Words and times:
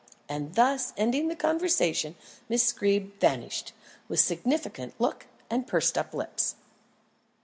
And 0.27 0.55
thus 0.55 0.93
ending 0.97 1.27
the 1.27 1.35
conversation, 1.35 2.15
Miss 2.49 2.73
Greeb 2.73 3.19
vanished, 3.19 3.71
with 4.07 4.19
significant 4.19 4.99
look 4.99 5.27
and 5.47 5.67
pursed 5.67 5.95
up 5.95 6.15
lips. 6.15 6.55